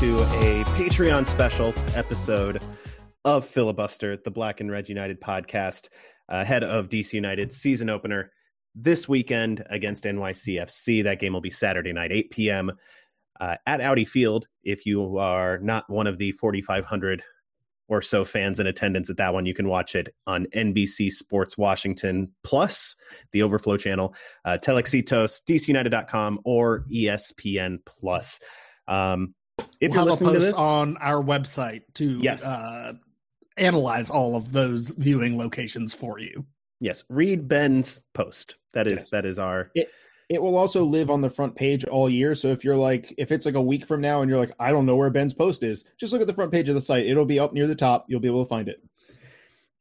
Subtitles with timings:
[0.00, 2.62] To a Patreon special episode
[3.26, 5.90] of Filibuster, the Black and Red United podcast,
[6.30, 8.32] ahead of DC United's season opener
[8.74, 11.04] this weekend against NYCFC.
[11.04, 12.72] That game will be Saturday night, 8 p.m.
[13.42, 14.48] Uh, at Audi Field.
[14.64, 17.22] If you are not one of the 4,500
[17.88, 21.58] or so fans in attendance at that one, you can watch it on NBC Sports
[21.58, 22.96] Washington Plus,
[23.32, 24.14] the Overflow channel,
[24.46, 28.40] uh, Telexitos, DCUnited.com, or ESPN Plus.
[28.88, 29.34] Um,
[29.80, 32.44] if we'll you're listening to this on our website to yes.
[32.44, 32.94] uh,
[33.56, 36.44] analyze all of those viewing locations for you.
[36.80, 38.56] Yes, read Ben's post.
[38.72, 39.10] That is yes.
[39.10, 39.70] that is our.
[39.74, 39.90] It,
[40.30, 42.36] it will also live on the front page all year.
[42.36, 44.70] So if you're like, if it's like a week from now and you're like, I
[44.70, 47.06] don't know where Ben's post is, just look at the front page of the site.
[47.06, 48.06] It'll be up near the top.
[48.08, 48.80] You'll be able to find it.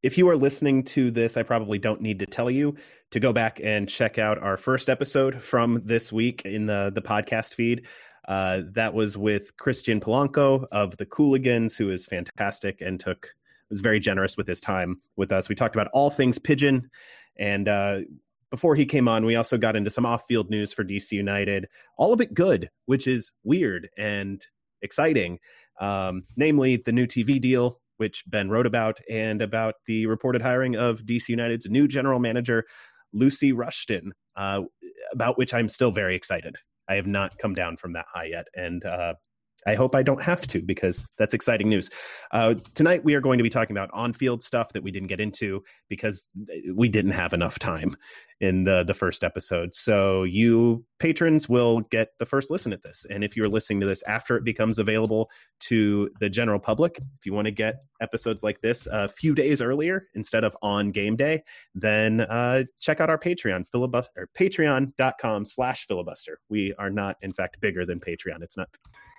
[0.02, 2.75] If you are listening to this, I probably don't need to tell you
[3.11, 7.02] to go back and check out our first episode from this week in the the
[7.02, 7.83] podcast feed.
[8.30, 13.31] Uh, that was with Christian Polanco of the Cooligans, who is fantastic and took
[13.72, 15.49] was very generous with his time with us.
[15.49, 16.89] We talked about all things pigeon,
[17.38, 18.00] and uh,
[18.52, 21.67] before he came on, we also got into some off-field news for DC United.
[21.97, 24.44] All of it good, which is weird and
[24.81, 25.39] exciting.
[25.80, 30.75] Um, namely, the new TV deal, which Ben wrote about, and about the reported hiring
[30.75, 32.66] of DC United's new general manager,
[33.13, 34.61] Lucy Rushton, uh,
[35.11, 36.56] about which I'm still very excited.
[36.89, 39.13] I have not come down from that high yet, and uh,
[39.67, 41.89] I hope I don't have to because that's exciting news.
[42.31, 45.19] Uh, tonight we are going to be talking about on-field stuff that we didn't get
[45.19, 46.28] into because
[46.73, 47.95] we didn't have enough time
[48.41, 49.75] in the the first episode.
[49.75, 53.88] So you patrons will get the first listen at this, and if you're listening to
[53.88, 55.29] this after it becomes available
[55.61, 59.61] to the general public, if you want to get episodes like this a few days
[59.61, 61.44] earlier instead of on game day,
[61.75, 66.39] then uh, check out our Patreon filibuster patreon.com slash filibuster.
[66.49, 68.41] We are not, in fact, bigger than Patreon.
[68.41, 68.69] It's not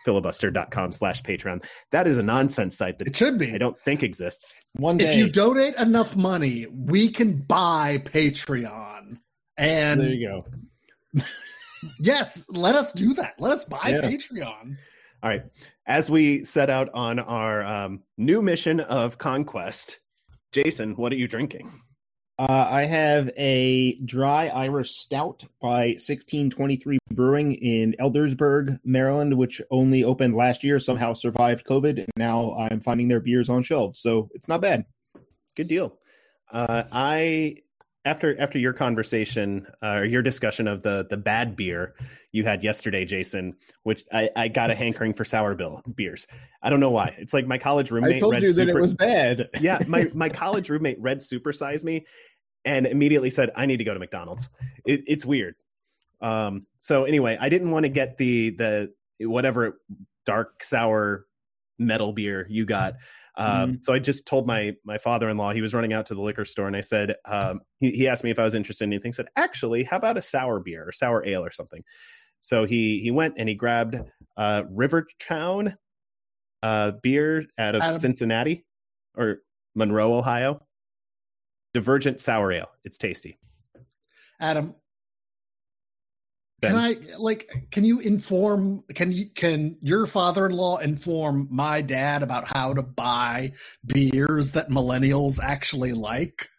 [0.05, 1.63] filibuster.com slash patreon.
[1.93, 3.55] That is a nonsense site that it should be.
[3.55, 4.55] I don't think exists.
[4.77, 9.19] One day if you donate enough money we can buy patreon.
[9.57, 10.29] And there you
[11.15, 11.23] go.
[11.99, 13.35] Yes let us do that.
[13.39, 14.03] Let us buy Yeah.
[14.03, 14.77] patreon.
[15.23, 15.43] All right.
[15.87, 20.01] As we set out on our um, new mission of conquest
[20.53, 21.71] jason what are you drinking
[22.41, 30.05] Uh, I have a dry Irish stout by 1623 Brewing in Eldersburg, Maryland, which only
[30.05, 31.99] opened last year, somehow survived COVID.
[31.99, 34.01] And now I'm finding their beers on shelves.
[34.01, 34.87] So it's not bad.
[35.55, 35.99] good deal
[36.53, 37.57] uh, i
[38.07, 41.95] after after your conversation uh, or your discussion of the the bad beer
[42.33, 46.27] you had yesterday jason which i i got a hankering for sour bill beers
[46.63, 48.75] i don't know why it's like my college roommate I told read you that it
[48.75, 49.51] was bad.
[49.61, 52.05] yeah, my my college roommate read Supersize Me,
[52.65, 54.49] and immediately said, "I need to go to McDonald's."
[54.85, 55.55] It, it's weird.
[56.21, 56.67] Um.
[56.81, 59.81] So anyway, I didn't want to get the the whatever
[60.27, 61.27] dark sour
[61.79, 62.95] metal beer you got.
[63.37, 66.15] Um, So I just told my my father in law he was running out to
[66.15, 68.85] the liquor store, and I said um, he he asked me if I was interested
[68.85, 69.13] in anything.
[69.13, 71.83] Said actually, how about a sour beer or sour ale or something?
[72.43, 73.97] So he he went and he grabbed
[74.37, 75.77] uh, Rivertown
[76.63, 77.99] uh, beer out of Adam.
[77.99, 78.65] Cincinnati
[79.17, 79.39] or
[79.75, 80.67] Monroe, Ohio.
[81.75, 82.71] Divergent sour ale.
[82.85, 83.39] It's tasty.
[84.41, 84.75] adam
[86.61, 86.73] Ben.
[86.73, 92.47] can i like can you inform can you can your father-in-law inform my dad about
[92.47, 93.53] how to buy
[93.87, 96.51] beers that millennials actually like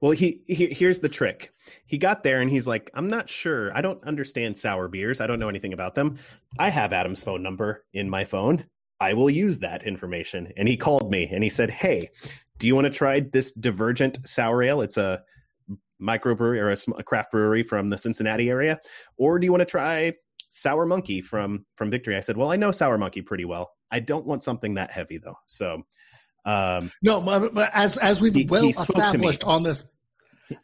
[0.00, 1.52] Well, he, he here's the trick.
[1.84, 3.76] He got there and he's like, "I'm not sure.
[3.76, 5.20] I don't understand sour beers.
[5.20, 6.18] I don't know anything about them.
[6.58, 8.64] I have Adam's phone number in my phone.
[9.00, 12.10] I will use that information." And he called me and he said, "Hey,
[12.58, 14.80] do you want to try this Divergent sour ale?
[14.80, 15.22] It's a
[16.00, 18.78] microbrewery or a, a craft brewery from the Cincinnati area,
[19.16, 20.12] or do you want to try
[20.50, 23.70] Sour Monkey from from Victory?" I said, "Well, I know Sour Monkey pretty well.
[23.90, 25.82] I don't want something that heavy though." So,
[26.44, 29.04] um, No, but, but as as we've He- well he spoke to me.
[29.06, 29.84] established on this,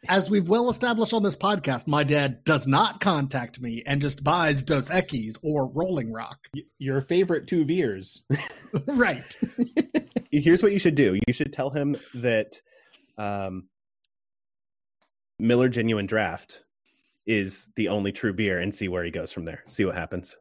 [0.07, 4.23] as we've well established on this podcast, my dad does not contact me and just
[4.23, 6.47] buys Dos Equis or Rolling Rock.
[6.77, 8.23] Your favorite two beers.
[8.85, 9.37] right.
[10.31, 11.19] Here's what you should do.
[11.27, 12.59] You should tell him that
[13.17, 13.67] um,
[15.39, 16.63] Miller Genuine Draft
[17.25, 19.63] is the only true beer and see where he goes from there.
[19.67, 20.35] See what happens.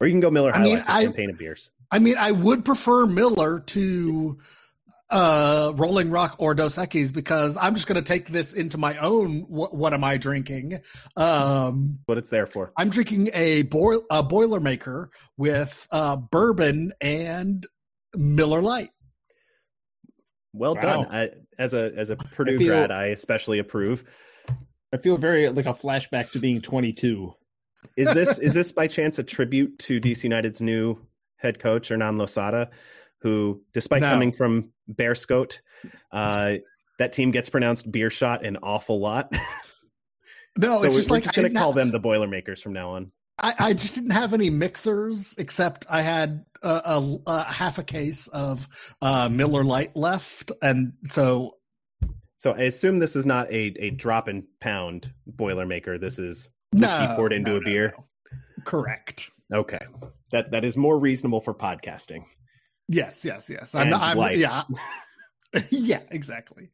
[0.00, 1.70] Or you can go Miller I mean, Life, I- campaign of beers.
[1.90, 4.38] I mean, I would prefer Miller to
[5.12, 8.96] uh, Rolling Rock or Dos Equis because I'm just going to take this into my
[8.98, 9.42] own.
[9.48, 10.80] What, what am I drinking?
[11.16, 12.72] Um, What it's there for.
[12.76, 17.64] I'm drinking a, boil, a Boilermaker with uh, bourbon and
[18.16, 18.90] Miller Lite.
[20.52, 20.80] Well Wow.
[20.80, 21.06] done.
[21.10, 24.04] I, as a as a Purdue feel- grad, I especially approve.
[24.92, 27.32] I feel very like a flashback to being 22.
[27.96, 30.98] Is this is this by chance a tribute to DC United's new
[31.38, 32.70] head coach Hernan Losada,
[33.22, 34.10] who, despite No.
[34.10, 35.58] coming from Beerschot,
[36.10, 36.54] uh,
[36.98, 39.32] that team gets pronounced beer shot an awful lot.
[40.58, 42.74] No, so it's just like just I going to didn't call them the Boilermakers from
[42.74, 43.10] now on.
[43.38, 47.82] I, I just didn't have any mixers except I had a, a, a half a
[47.82, 48.68] case of
[49.00, 51.56] uh, Miller Lite left, and so
[52.36, 55.98] So I assume this is not a, a drop and pound Boilermaker.
[55.98, 57.94] This is whiskey no, poured into no, a beer.
[57.96, 58.04] no.
[58.66, 59.30] Correct.
[59.54, 59.80] Okay,
[60.32, 62.24] that that is more reasonable for podcasting.
[62.88, 63.74] Yes, yes, yes.
[63.74, 64.36] I'm I'm, life.
[64.36, 64.62] yeah,
[65.70, 66.70] yeah, exactly.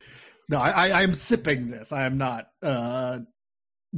[0.49, 1.93] No, I, I, I'm sipping this.
[1.93, 3.21] I am not uh,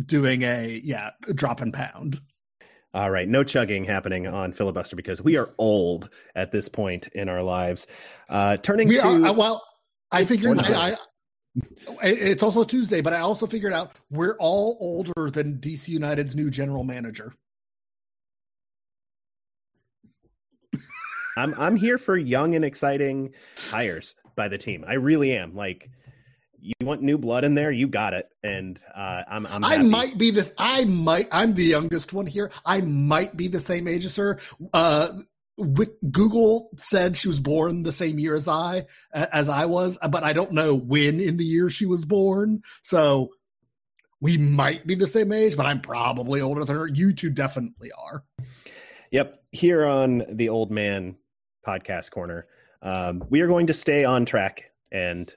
[0.07, 2.21] doing a yeah drop and pound.
[2.93, 7.29] All right, no chugging happening on filibuster because we are old at this point in
[7.29, 7.87] our lives.
[8.29, 9.65] Uh, turning We to are uh, well.
[10.11, 10.59] I figured.
[10.59, 10.97] I, I.
[12.03, 16.51] It's also Tuesday, but I also figured out we're all older than DC United's new
[16.51, 17.33] general manager.
[21.37, 23.33] I'm I'm here for young and exciting
[23.71, 24.85] hires by the team.
[24.87, 25.55] I really am.
[25.55, 25.91] Like,
[26.61, 29.65] you want new blood in there, you got it, and uh, I'm I'm.
[29.65, 30.53] I might be this.
[30.59, 31.29] I might.
[31.33, 32.51] I'm the youngest one here.
[32.65, 34.39] I might be the same age as her.
[34.73, 35.09] Uh,
[36.11, 40.33] Google said she was born the same year as I as I was, but I
[40.33, 42.63] don't know when in the year she was born.
[42.83, 43.31] So
[44.21, 46.87] we might be the same age, but I'm probably older than her.
[46.87, 48.25] You two definitely are.
[49.11, 49.43] Yep.
[49.53, 51.17] Here on the Old Man
[51.67, 52.47] Podcast Corner,
[52.83, 55.35] um, we are going to stay on track and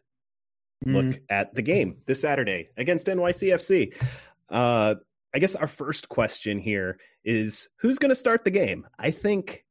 [0.85, 1.21] look Mm.
[1.29, 3.93] at the game this Saturday against NYCFC.
[4.49, 4.95] Uh,
[5.33, 8.85] I guess our first question here is who's going to start the game?
[8.99, 9.63] I think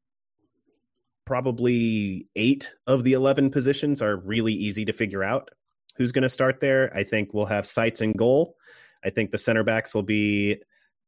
[1.24, 5.50] probably eight of the 11 positions are really easy to figure out.
[5.96, 6.90] Who's going to start there?
[6.96, 8.56] I think we'll have sights and goal.
[9.04, 10.56] I think the center backs will be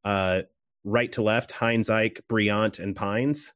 [0.04, 0.42] uh,
[0.84, 3.52] right to left, Heinz Ike, Brillant, and Pines.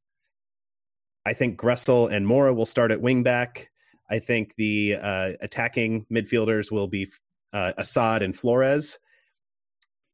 [1.25, 3.69] I think Gressel and Mora will start at wing back.
[4.09, 7.07] I think the uh, attacking midfielders will be
[7.53, 8.97] uh, Assad and Flores.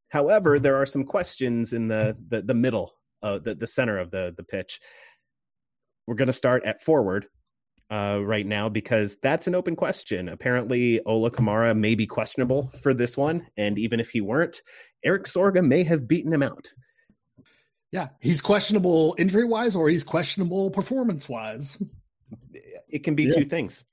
[0.10, 2.94] However, there are some questions in the the, the middle,
[3.24, 4.80] uh, the the center of the the pitch.
[6.08, 7.28] We're going to start at forward
[7.90, 10.30] uh, right now because that's an open question.
[10.30, 14.62] Apparently, Ola Kamara may be questionable for this one, and even if he weren't,
[15.04, 16.68] Erik Sorga may have beaten him out.
[17.96, 21.82] Yeah, he's questionable injury wise, or he's questionable performance wise.
[22.90, 23.32] It can be Yeah.
[23.32, 23.86] two things.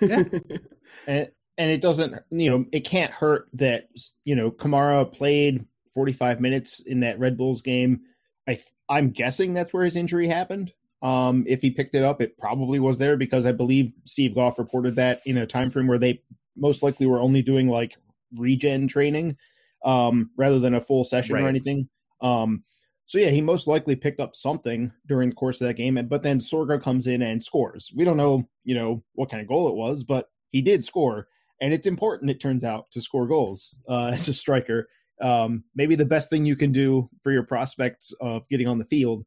[0.00, 0.24] Yeah.
[1.06, 3.88] and and it doesn't you know it can't hurt that
[4.24, 5.64] you know Kamara played
[5.94, 8.00] 45 minutes in that Red Bulls game.
[8.48, 10.72] I th- I'm guessing that's where his injury happened.
[11.02, 14.58] Um, if he picked it up, it probably was there because I believe Steve Goff
[14.58, 16.22] reported that in a time frame where they
[16.56, 17.94] most likely were only doing like
[18.36, 19.36] regen training
[19.84, 21.44] um, rather than a full session Right.
[21.44, 21.88] or anything.
[22.20, 22.64] Um,
[23.08, 26.10] so yeah, he most likely picked up something during the course of that game, and
[26.10, 27.90] but then Sorga comes in and scores.
[27.96, 31.26] We don't know, you know, what kind of goal it was, but he did score,
[31.62, 32.30] and it's important.
[32.30, 34.90] It turns out to score goals uh, as a striker.
[35.22, 38.84] Um, maybe the best thing you can do for your prospects of getting on the
[38.84, 39.24] field.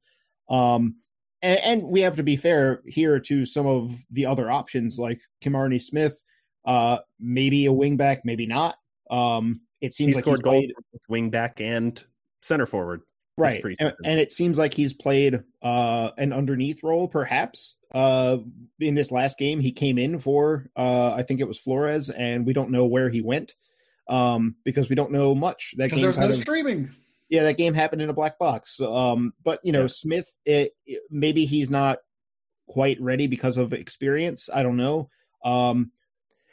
[0.48, 0.98] Um,
[1.42, 5.20] and, and we have to be fair here to some of the other options like
[5.44, 6.24] Kimarni Smith,
[6.66, 8.76] uh, maybe a wingback, maybe not.
[9.10, 10.74] Um, it seems he like scored he's goals played-
[11.10, 12.02] wing back and
[12.44, 13.02] center forward.
[13.38, 18.38] Right and, and it seems like he's played uh an underneath role perhaps uh
[18.80, 22.46] in this last game he came in for uh i think it was flores and
[22.46, 23.54] we don't know where he went
[24.10, 26.90] um because we don't know much that game there's no of- streaming.
[27.30, 29.88] yeah that game happened in a black box um but you know Yeah.
[29.88, 32.00] smith it, it- maybe he's not
[32.68, 35.10] quite ready because of experience i don't know
[35.44, 35.92] um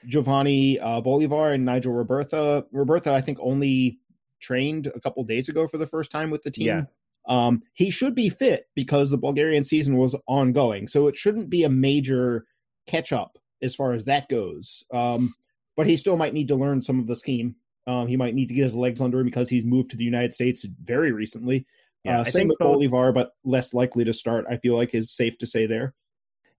[0.06, 3.98] jovanny uh, bolivar and nigel robertha robertha i think only
[4.40, 6.82] trained a couple days ago for the first time with the team Yeah.
[7.28, 11.64] um he should be fit because the bulgarian season was ongoing so it shouldn't be
[11.64, 12.46] a major
[12.86, 15.34] catch up as far as that goes um
[15.78, 17.54] but he still might need to learn some of the scheme.
[17.86, 20.02] Um, he might need to get his legs under him because he's moved to the
[20.02, 21.66] United States very recently.
[22.02, 24.44] Yeah, uh, same with both, Bolivar, but less likely to start.
[24.50, 25.94] I feel like is safe to say there.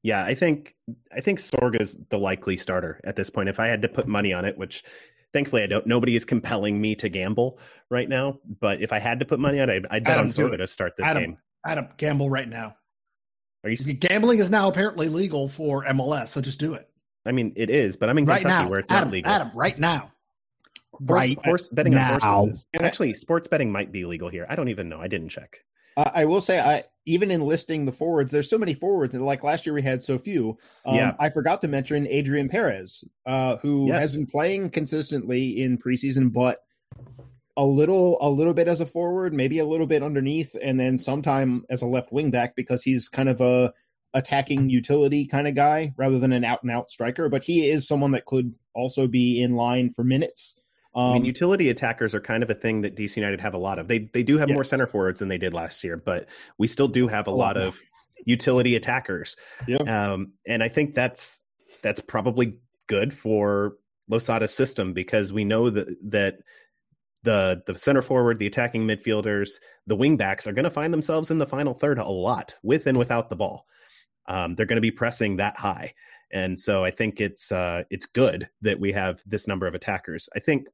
[0.03, 0.73] Yeah, I think
[1.15, 3.49] I think Sorga is the likely starter at this point.
[3.49, 4.85] If I had to put money on it, which
[5.33, 7.59] thankfully I don't, nobody is compelling me to gamble
[7.89, 8.39] right now.
[8.59, 10.57] But if I had to put money on it, I'd, I'd bet Adam, on Sorga
[10.57, 11.37] to start this Adam, game.
[11.65, 12.75] Adam, gamble right now.
[13.63, 16.89] Are you gambling is now apparently legal for MLS, so just do it.
[17.25, 18.69] I mean, it is, but I'm in right Kentucky now.
[18.69, 19.31] where it's Adam, not legal.
[19.31, 20.11] Adam, right now.
[20.93, 22.13] Horse, right horse betting now.
[22.15, 22.65] on horses.
[22.73, 24.45] Is, actually, sports betting might be legal here.
[24.49, 24.99] I don't even know.
[24.99, 25.59] I didn't check.
[25.99, 29.25] Uh, I will say, I even in listing the forwards, there's so many forwards, and
[29.25, 30.57] like last year we had so few.
[30.85, 31.15] Um, yeah.
[31.19, 34.03] I forgot to mention Adrian Perez, uh, who yes.
[34.03, 36.59] has been playing consistently in preseason, but
[37.57, 40.97] a little, a little bit as a forward, maybe a little bit underneath, and then
[40.97, 43.73] sometime as a left wing back because he's kind of a
[44.13, 47.27] attacking utility kind of guy rather than an out and out striker.
[47.27, 50.55] But he is someone that could also be in line for minutes.
[50.99, 53.53] Um, I mean, um, utility attackers are kind of a thing that DC United have
[53.53, 53.87] a lot of.
[53.87, 54.55] They they do have yes.
[54.55, 56.27] more center forwards than they did last year, but
[56.57, 57.81] we still do have a, lot, lot of
[58.25, 59.37] utility attackers.
[59.67, 59.77] Yeah.
[59.77, 61.39] Um, and I think that's
[61.81, 63.77] that's probably good for
[64.11, 66.39] Losada's system because we know that that
[67.23, 69.51] the the center forward, the attacking midfielders,
[69.87, 72.97] the wingbacks are going to find themselves in the final third a lot with and
[72.97, 73.65] without the ball.
[74.27, 75.93] Um, they're going to be pressing that high,
[76.31, 80.29] and so I think it's uh, it's good that we have this number of attackers.
[80.35, 80.67] I think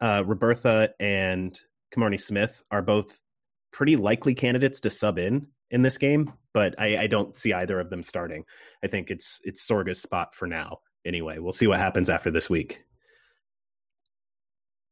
[0.00, 1.58] uh, Robertha and
[1.94, 3.18] Kimarni Smith are both
[3.72, 7.78] pretty likely candidates to sub in in this game, but I, I, don't see either
[7.78, 8.44] of them starting.
[8.82, 10.78] I think it's it's Sorga's spot for now.
[11.04, 12.82] Anyway, we'll see what happens after this week.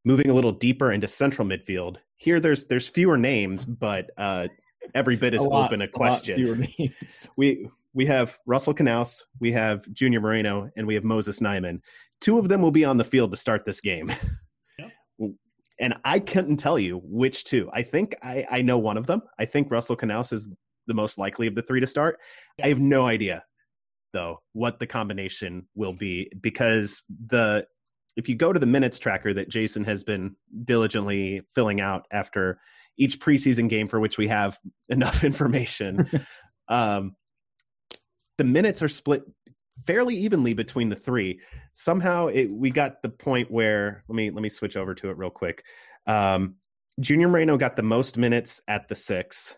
[0.04, 4.48] Moving a little deeper into central midfield, here there's there's fewer names, but uh,
[4.94, 6.68] every bit is a open a question.
[6.78, 6.94] A
[7.36, 11.80] we we have Russell Canouse, we have Junior Moreno, and we have Moses Nyeman.
[12.20, 14.12] Two of them will be on the field to start this game.
[15.80, 17.70] and I couldn't tell you which two.
[17.72, 19.22] I think I, I know one of them.
[19.38, 20.48] I think Russell Canouse is
[20.86, 22.18] the most likely of the three to start.
[22.58, 22.64] Yes.
[22.64, 23.44] I have no idea
[24.12, 27.66] though what the combination will be because the
[28.16, 32.58] if you go to the minutes tracker that Jason has been diligently filling out after
[32.96, 36.08] each preseason game for which we have enough information,
[36.68, 37.14] um,
[38.38, 39.22] the minutes are split
[39.86, 41.38] fairly evenly between the three.
[41.78, 45.18] Somehow it, we got the point where let me let me switch over to it
[45.18, 45.62] real quick.
[46.06, 46.54] Um,
[47.00, 49.54] Junior Moreno got the most minutes at the six.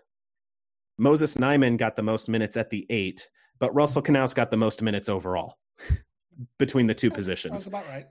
[0.99, 3.29] Moses Nyeman got the most minutes at the eight,
[3.61, 5.59] but Russell Canouse got the most minutes overall
[6.59, 7.53] between the two positions.
[7.53, 8.07] That's about right.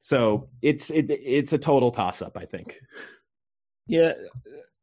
[0.00, 2.80] So it's it, it's a total toss up, I think.
[3.86, 4.12] Yeah,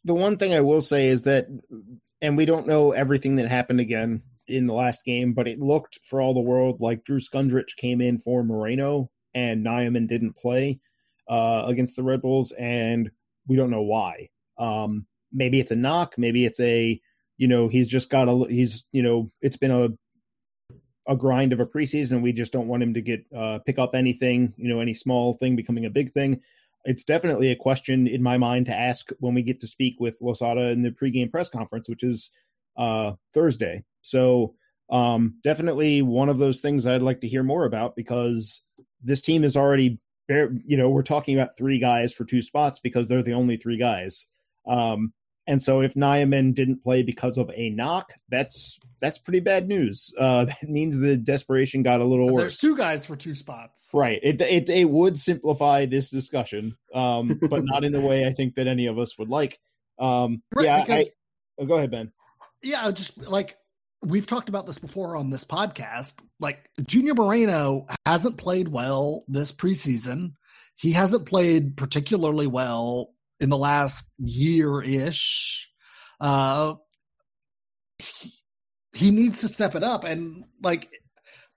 [0.04, 1.48] the one thing I will say is that,
[2.22, 6.00] and we don't know everything that happened again in the last game, but it looked
[6.04, 10.80] for all the world like Drew Skundrich came in for Moreno and Nyeman didn't play
[11.28, 13.10] uh, against the Red Bulls, and
[13.48, 14.30] we don't know why.
[14.58, 17.00] Um, maybe it's a knock, maybe it's a
[17.38, 19.90] you know he's just got a he's you know it's been a
[21.08, 22.22] a grind of a preseason.
[22.22, 25.36] We just don't want him to get uh, pick up anything, you know, any small
[25.36, 26.42] thing becoming a big thing.
[26.86, 30.22] It's definitely a question in my mind to ask when we get to speak with
[30.22, 32.32] Losada in the pregame press conference, which is
[32.78, 33.84] uh, Thursday.
[34.06, 34.54] So
[34.90, 38.62] um, definitely one of those things I'd like to hear more about because
[39.04, 43.08] this team is already, you know, we're talking about three guys for two spots because
[43.08, 44.28] they're the only three guys.
[44.68, 45.12] Um,
[45.48, 50.12] and so if Nyeman didn't play because of a knock, that's that's pretty bad news.
[50.20, 52.42] Uh, that means the desperation got a little worse.
[52.42, 53.90] There's two guys for two spots.
[53.94, 54.20] Right.
[54.24, 58.56] It it, it would simplify this discussion, um, but not in the way I think
[58.56, 59.60] that any of us would like.
[60.00, 60.82] Um, right, yeah.
[60.82, 62.12] Because, I, oh, go ahead, Ben.
[62.64, 63.58] Yeah, just like
[64.06, 66.14] we've talked about this before on this podcast.
[66.40, 70.34] Like Junior Moreno hasn't played well this preseason.
[70.76, 75.70] He hasn't played particularly well in the last year ish.
[76.20, 76.76] Uh,
[77.98, 78.34] he,
[78.94, 80.90] he needs to step it up, and like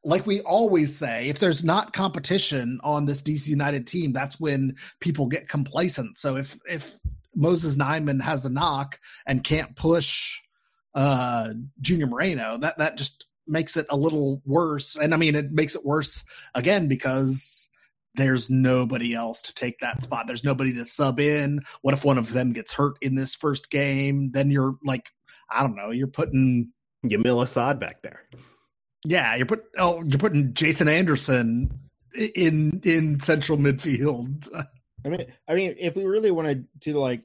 [0.05, 4.75] like we always say, if there's not competition on this DC United team, that's when
[5.01, 6.19] people get complacent.
[6.19, 6.93] So if if
[7.35, 10.41] Moses Nyeman has a knock and can't push
[10.95, 14.97] uh, Junior Moreno, that that just makes it a little worse.
[14.97, 17.69] And I mean, it makes it worse again because
[18.15, 20.27] there's nobody else to take that spot.
[20.27, 21.61] There's nobody to sub in.
[21.83, 24.33] What if one of them gets hurt in this first game?
[24.33, 25.07] Then you're like,
[25.51, 26.73] I don't know, you're putting
[27.05, 28.25] Yamil Asad back there.
[29.05, 31.71] Yeah, you're put oh, you're putting Jason Anderson
[32.35, 34.49] in in central midfield.
[35.05, 37.23] I mean, I mean, if we really wanted to like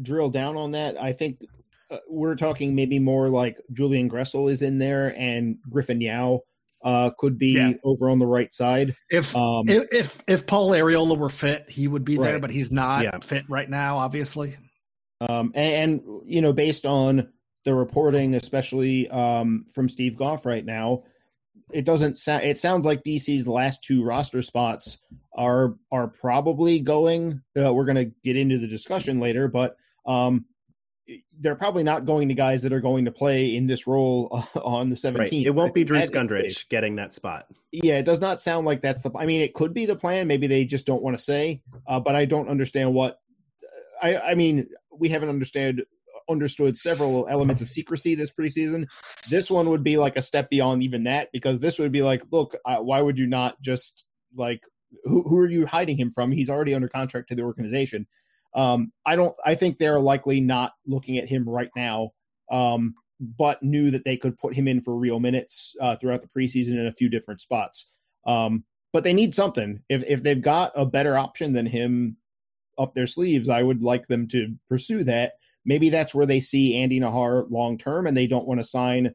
[0.00, 1.40] drill down on that, I think
[1.90, 6.40] uh, we're talking maybe more like Julian Gressel is in there and Griffin Yow
[6.84, 7.72] uh, could be yeah.
[7.84, 8.94] over on the right side.
[9.10, 12.70] If um, if, if, if Paul Arriola were fit, he would be there, but he's
[12.70, 13.18] not yeah.
[13.22, 14.56] fit right now, obviously.
[15.20, 17.28] Um, and, and, you know, based on
[17.64, 21.04] the reporting, especially um, from Steve Goff right now,
[21.72, 22.44] it doesn't sound.
[22.44, 24.98] It sounds like DC's last two roster spots
[25.36, 27.42] are are probably going.
[27.58, 29.76] Uh, we're going to get into the discussion later, but
[30.06, 30.44] um,
[31.40, 34.90] they're probably not going to guys that are going to play in this role on
[34.90, 35.18] the 17th.
[35.18, 35.32] Right.
[35.32, 37.46] It won't be Drew Skundrich getting that spot.
[37.72, 39.10] Yeah, it does not sound like that's the.
[39.16, 40.26] I mean, it could be the plan.
[40.26, 41.62] Maybe they just don't want to say.
[41.86, 43.20] Uh, but I don't understand what.
[44.02, 45.84] I I mean, we haven't understood
[46.28, 48.86] understood several elements of secrecy this preseason.
[49.30, 52.22] This one would be like a step beyond even that because this would be like,
[52.32, 54.60] look, uh, why would you not just like
[55.04, 56.32] who who are you hiding him from?
[56.32, 58.06] He's already under contract to the organization.
[58.56, 59.36] Um, I don't.
[59.44, 62.10] I think they're likely not looking at him right now,
[62.50, 62.94] um,
[63.38, 66.78] but knew that they could put him in for real minutes uh, throughout the preseason
[66.78, 67.86] in a few different spots.
[68.26, 69.80] Um, but they need something.
[69.90, 72.16] If if they've got a better option than him
[72.78, 75.34] up their sleeves, I would like them to pursue that.
[75.66, 79.12] Maybe that's where they see Andy Najar long term, and they don't want to sign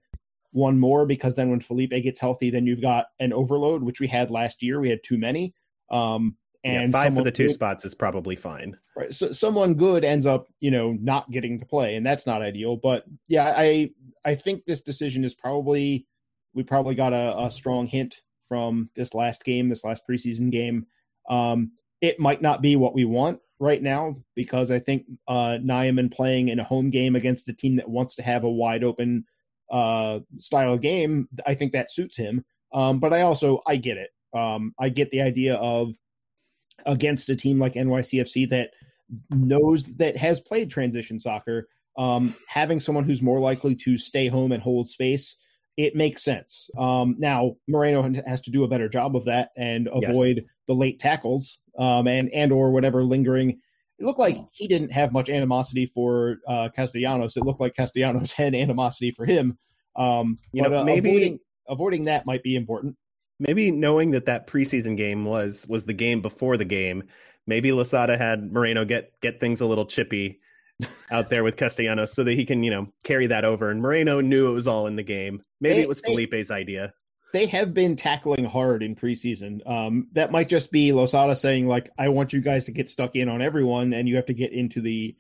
[0.52, 4.08] one more because then when Felipe gets healthy, then you've got an overload, which we
[4.08, 4.80] had last year.
[4.80, 5.56] We had too many.
[5.90, 8.78] Um, and yeah, five for the two good, spots is probably fine.
[8.96, 9.14] Right.
[9.14, 12.76] So someone good ends up, you know, not getting to play, and that's not ideal.
[12.76, 13.92] But yeah, I
[14.26, 16.08] I think this decision is probably
[16.54, 20.86] we probably got a, a strong hint from this last game, this last preseason game.
[21.30, 25.60] Um, it might not be what we want right now because I think uh,
[26.12, 29.24] playing in a home game against a team that wants to have a wide open
[29.72, 32.44] uh, style game, I think that suits him.
[32.74, 34.10] Um, but I also I get it.
[34.38, 35.94] Um, I get the idea of
[36.86, 38.72] against a team like NYCFC that
[39.30, 44.52] knows that has played transition soccer, um, having someone who's more likely to stay home
[44.52, 45.36] and hold space,
[45.78, 46.70] it makes sense.
[46.78, 50.46] Um, now Moreno has to do a better job of that and avoid yes.
[50.68, 53.60] the late tackles um, and and or whatever lingering.
[54.00, 57.38] It looked like he didn't have much animosity for uh, Castellanos.
[57.38, 59.58] It looked like Castellanos had animosity for him.
[59.96, 62.96] Um, you but, know, uh, maybe avoiding, avoiding that might be important
[63.42, 67.04] maybe knowing that that preseason game was was the game before the game,
[67.48, 70.40] maybe Losada had Moreno get get things a little chippy
[71.12, 73.72] out there with Castellanos so that he can you know carry that over.
[73.72, 75.42] And Moreno knew it was all in the game.
[75.60, 76.94] Maybe they, it was Felipe's they, idea.
[77.34, 79.68] They have been tackling hard in preseason.
[79.70, 83.16] Um, that might just be Losada saying like, "I want you guys to get stuck
[83.16, 85.16] in on everyone, and you have to get into the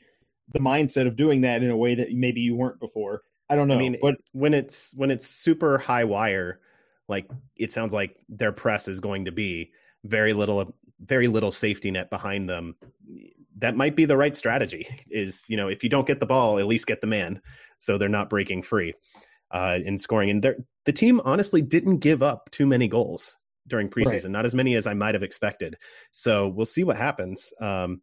[0.53, 3.67] the mindset of doing that in a way that maybe you weren't before." I don't
[3.67, 3.75] know.
[3.75, 6.61] I mean, but when it's when it's super high wire
[7.07, 9.71] like it sounds like their press is going to be
[10.03, 12.75] very little very little safety net behind them.
[13.57, 16.59] That might be the right strategy is you know if you don't get the ball
[16.59, 17.41] at least get the man
[17.79, 18.93] so they're not breaking free
[19.51, 20.29] uh, in scoring.
[20.29, 23.37] And the team honestly didn't give up too many goals
[23.67, 24.31] during preseason right.
[24.31, 25.77] not as many as i might have expected.
[26.11, 28.01] So we'll see what happens um,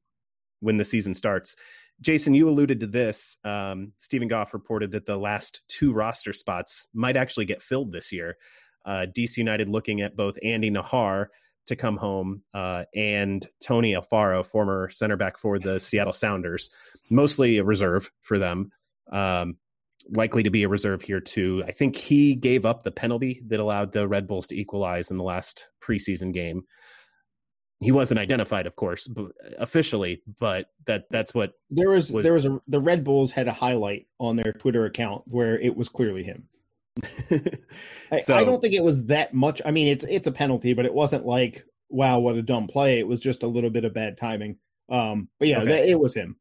[0.61, 1.57] when the season starts.
[2.01, 6.87] Jason you alluded to this um, stephen goff reported that the last two roster spots
[6.95, 8.37] might actually get filled this year
[8.85, 11.27] uh, DC United looking at both Andy Najar
[11.67, 16.71] to come home uh, and Tony Alfaro, former center back for the Seattle Sounders,
[17.11, 18.71] mostly a reserve for them.
[19.13, 19.57] Um,
[20.15, 21.63] likely to be a reserve here too.
[21.67, 25.19] I think he gave up the penalty that allowed the Red Bulls to equalize in
[25.19, 26.65] the last preseason game.
[27.81, 29.27] He wasn't identified, of course, but
[29.59, 32.25] officially, but that that's what there was, was.
[32.25, 35.77] There was a the Red Bulls had a highlight on their Twitter account where it
[35.77, 36.49] was clearly him.
[37.29, 39.61] So, I, I, don't think it was that much.
[39.65, 42.99] I mean, it's it's a penalty, but it wasn't like wow, what a dumb play.
[42.99, 44.57] It was just a little bit of bad timing.
[44.91, 45.69] Um, but yeah, okay.
[45.69, 46.37] that, it was him.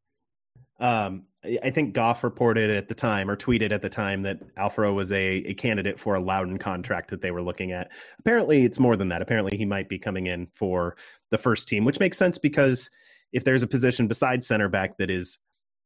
[0.80, 1.24] Um,
[1.64, 5.12] I think Goff reported at the time or tweeted at the time that Alfaro was
[5.12, 7.90] a, a candidate for a Loudoun contract that they were looking at.
[8.20, 9.22] Apparently, it's more than that.
[9.22, 10.98] Apparently, he might be coming in for
[11.32, 12.90] the first team, which makes sense because
[13.32, 15.38] if there's a position besides center back that is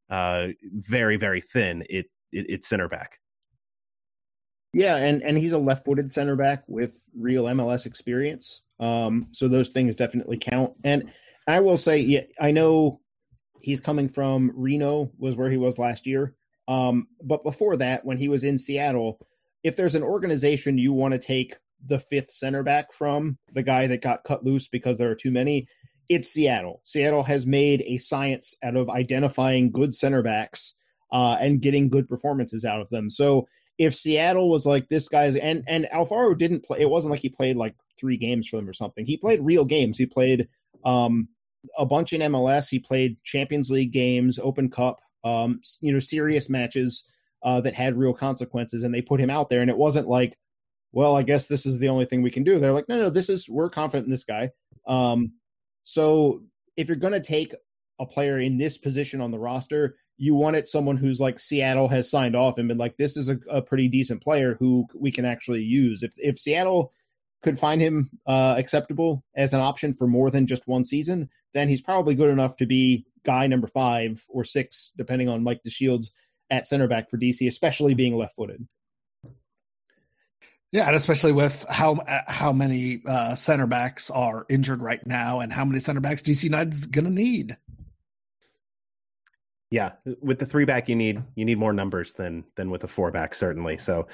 [0.10, 3.20] uh, very, very thin, it, it it's center back.
[4.74, 8.62] Yeah, and and he's a left-footed center back with real MLS experience.
[8.80, 10.74] Um, so those things definitely count.
[10.84, 11.12] And
[11.48, 13.02] I will say, yeah, I know
[13.60, 16.36] he's coming from Reno, was where he was last year.
[16.68, 19.20] Um, but before that, when he was in Seattle,
[19.64, 21.56] if there's an organization you want to take
[21.88, 25.32] the fifth center back from, the guy that got cut loose because there are too
[25.32, 25.68] many,
[26.10, 26.82] it's Seattle.
[26.84, 30.74] Seattle has made a science out of identifying good center backs
[31.12, 33.10] uh, and getting good performances out of them.
[33.10, 33.48] So
[33.82, 37.30] if Seattle was like this guy's and and Alfaro didn't play, it wasn't like he
[37.30, 39.08] played like three games for them or something.
[39.08, 39.98] He played real games.
[39.98, 40.48] He played
[40.86, 41.28] um,
[41.80, 42.70] a bunch in MLS.
[42.70, 47.04] He played Champions League games, Open Cup, um, you know, serious matches
[47.42, 49.62] uh, that had real consequences, and they put him out there.
[49.62, 50.38] And it wasn't like
[50.94, 52.60] well, I guess this is the only thing we can do.
[52.60, 54.52] They're like, no, no, this is we're confident in this guy.
[54.88, 55.32] Um,
[55.86, 56.44] so
[56.78, 57.56] if you're going to take
[58.00, 61.88] a player in this position on the roster, you want it someone who's like Seattle
[61.88, 65.12] has signed off and been like, this is a, a pretty decent player who we
[65.12, 66.04] can actually use.
[66.04, 66.94] If if Seattle
[67.42, 71.68] could find him uh, acceptable as an option for more than just one season, then
[71.68, 76.12] he's probably good enough to be guy number five or six, depending on Mike DeShields
[76.52, 78.64] at center back for DC, especially being left footed.
[80.72, 85.52] Yeah, and especially with how how many uh, center backs are injured right now, and
[85.52, 87.58] how many center backs DC United is going to need.
[89.72, 92.90] Yeah, with the three back, you need you need more numbers than than with a
[92.90, 93.78] four back, certainly.
[93.78, 94.06] So,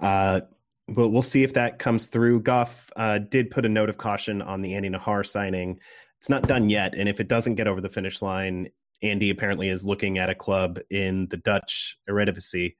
[0.00, 0.40] uh,
[0.88, 2.40] but we'll see if that comes through.
[2.40, 5.78] Goff uh, did put a note of caution on the Andy Najar signing.
[6.18, 8.70] It's not done yet, and if it doesn't get over the finish line,
[9.02, 12.76] Andy apparently is looking at a club in the Dutch Eredivisie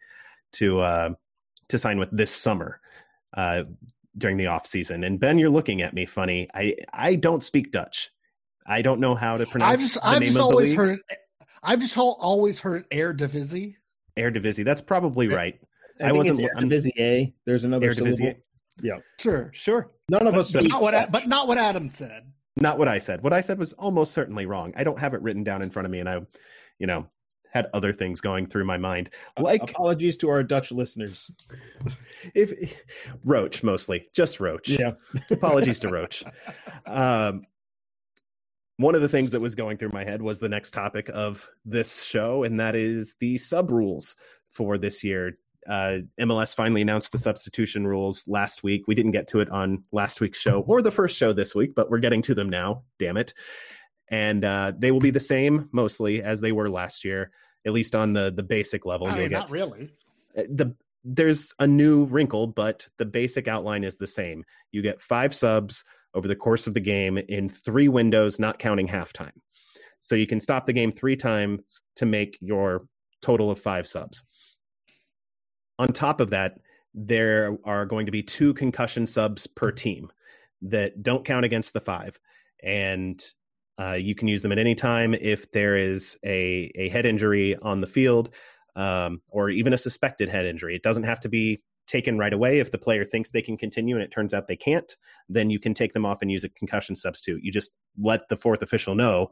[0.55, 1.11] to uh,
[1.69, 2.81] to sign with this summer
[3.37, 3.65] uh,
[4.17, 5.05] during the off season.
[5.05, 6.49] And Ben, you're looking at me funny.
[6.55, 8.11] I I don't speak Dutch.
[8.67, 9.73] I don't know how to pronounce.
[9.73, 11.01] I've just I've just always heard
[11.63, 13.77] I've just always heard Air Divisi.
[14.17, 14.65] Air Divisi.
[14.65, 15.59] That's probably right.
[16.03, 16.41] I, wasn't.
[16.41, 17.33] I wasn't Eredivisie.
[17.45, 18.37] There's another Eredivisie.
[18.81, 19.93] Yeah, sure, sure.
[20.09, 20.53] None of but, us.
[20.53, 22.25] But not what, but not what Adam said.
[22.57, 23.23] Not what I said.
[23.23, 24.73] What I said was almost certainly wrong.
[24.77, 26.21] I don't have it written down in front of me, and I,
[26.79, 27.07] you know,
[27.53, 29.11] had other things going through my mind.
[29.39, 31.31] Like apologies to our Dutch listeners.
[32.37, 32.77] If
[33.25, 34.69] Roach mostly, just Roach.
[34.69, 34.93] Yeah.
[35.33, 36.23] apologies to Roach.
[36.87, 37.45] Um,
[38.83, 41.49] one of the things that was going through my head was the next topic of
[41.65, 44.17] this show, and that is the sub rules
[44.49, 45.39] for this year.
[45.69, 48.89] Uh, MLS finally announced the substitution rules last week.
[48.89, 51.75] We didn't get to it on last week's show or the first show this week,
[51.77, 52.83] but we're getting to them now.
[52.99, 53.33] Damn it!
[54.09, 57.31] And uh, they will be the same mostly as they were last year,
[57.65, 59.07] at least on the the basic level.
[59.07, 59.93] I mean, not really.
[60.37, 64.45] Uh, the there's a new wrinkle, but the basic outline is the same.
[64.73, 68.89] You get five subs over the course of the game in three windows, not counting
[68.89, 69.33] halftime.
[70.01, 72.87] So you can stop the game three times to make your
[73.21, 74.25] total of five subs.
[75.79, 76.59] On top of that,
[76.95, 80.11] there are going to be two concussion subs per team
[80.61, 82.19] that don't count against the five.
[82.63, 83.25] And
[83.81, 87.57] uh, you can use them at any time if there is a, a head injury
[87.63, 88.35] on the field
[88.77, 90.77] um, or even a suspected head injury.
[90.77, 92.59] It doesn't have to be taken right away.
[92.59, 94.95] If the player thinks they can continue and it turns out they can't,
[95.29, 97.43] then you can take them off and use a concussion substitute.
[97.43, 99.31] You just let the fourth official know.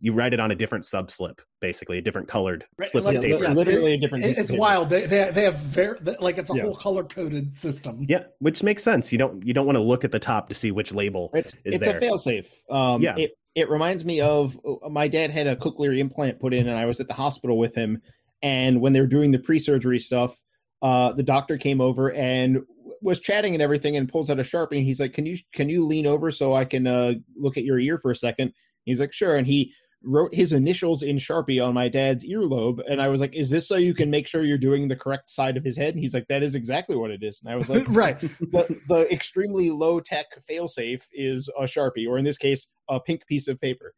[0.00, 3.16] You write it on a different sub slip, basically a different colored right, slip like,
[3.16, 3.42] of paper.
[3.42, 4.24] Yeah, literally a different.
[4.24, 4.90] It, it's wild.
[4.90, 6.62] They, they they have very like it's a yeah.
[6.62, 8.04] whole color coded system.
[8.08, 9.12] Yeah, which makes sense.
[9.12, 11.54] You don't you don't want to look at the top to see which label it's,
[11.64, 11.98] is it's there.
[11.98, 12.48] a failsafe.
[12.70, 16.54] Um, yeah, it it reminds me of uh, my dad had a cochlear implant put
[16.54, 18.00] in, and I was at the hospital with him.
[18.42, 20.36] And when they were doing the pre surgery stuff,
[20.82, 22.62] uh, the doctor came over and
[23.00, 25.68] was chatting and everything and pulls out a sharpie and he's like can you can
[25.68, 28.52] you lean over so i can uh, look at your ear for a second?
[28.84, 29.36] He's like sure.
[29.36, 32.80] And he wrote his initials in sharpie on my dad's earlobe.
[32.88, 35.30] And i was like is this so you can make sure you're doing the correct
[35.30, 35.94] side of his head?
[35.94, 37.40] And he's like that is exactly what it is.
[37.42, 38.18] And i was like right.
[38.20, 43.26] The, the extremely low tech failsafe is a sharpie or in this case a pink
[43.26, 43.94] piece of paper.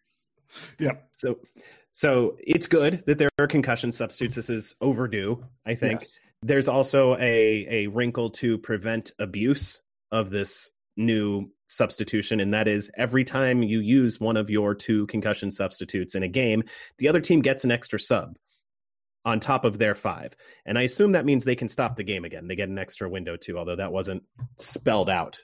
[0.79, 1.39] Yeah so
[1.93, 4.35] so it's good that there are concussion substitutes.
[4.35, 6.01] This is overdue i think.
[6.01, 12.67] Yes there's also a a wrinkle to prevent abuse of this new substitution and that
[12.67, 16.63] is every time you use one of your two concussion substitutes in a game
[16.99, 18.37] the other team gets an extra sub
[19.25, 20.35] on top of their five.
[20.67, 22.49] And i assume that means they can stop the game again.
[22.49, 24.23] They get an extra window too although that wasn't
[24.59, 25.39] spelled out.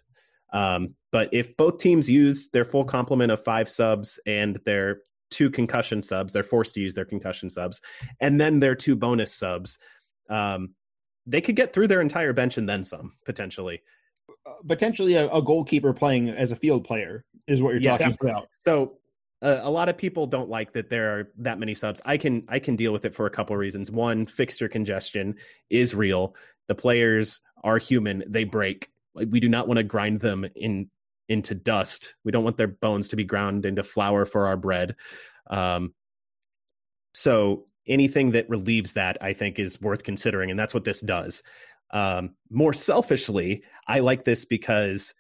[0.53, 4.99] Um, but if both teams use their full complement of five subs and their
[5.31, 7.81] two concussion subs they're forced to use their concussion subs
[8.21, 9.77] and then their two bonus subs
[10.31, 10.71] um,
[11.27, 13.83] they could get through their entire bench and then some potentially.
[14.47, 18.01] Uh, potentially, a, a, goalkeeper playing as a field player is what you're yes.
[18.01, 18.49] talking about.
[18.65, 18.99] So
[19.43, 22.01] uh, a lot of people don't like that there are that many subs.
[22.05, 23.91] I can I can deal with it for a couple of reasons.
[23.91, 25.37] One, fixture congestion
[25.71, 26.35] is real.
[26.69, 28.91] The players are human; they break.
[29.15, 30.91] We do not want to grind them in
[31.29, 32.15] into dust.
[32.25, 34.97] We don't want their bones to be ground into flour for our bread.
[35.49, 35.93] Um,
[37.15, 41.43] so anything that relieves that, I think, is worth considering, and that's what this does.
[41.91, 45.15] Um, more selfishly, I like this because